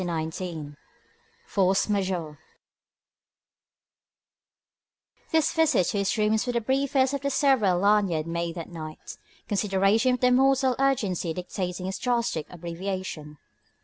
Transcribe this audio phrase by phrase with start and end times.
[0.03, 0.75] XIX
[1.45, 2.39] FORCE MAJEURE
[5.29, 9.19] This visit to his rooms was the briefest of the several Lanyard made that night,
[9.47, 13.37] considerations of mortal urgency dictating its drastic abbreviation.